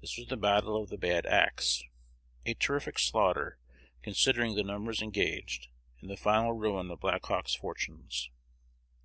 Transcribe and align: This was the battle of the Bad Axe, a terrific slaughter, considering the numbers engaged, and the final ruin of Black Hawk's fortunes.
This 0.00 0.18
was 0.18 0.26
the 0.26 0.36
battle 0.36 0.76
of 0.82 0.88
the 0.88 0.98
Bad 0.98 1.24
Axe, 1.24 1.84
a 2.44 2.54
terrific 2.54 2.98
slaughter, 2.98 3.60
considering 4.02 4.56
the 4.56 4.64
numbers 4.64 5.00
engaged, 5.00 5.68
and 6.00 6.10
the 6.10 6.16
final 6.16 6.52
ruin 6.52 6.90
of 6.90 6.98
Black 6.98 7.24
Hawk's 7.26 7.54
fortunes. 7.54 8.28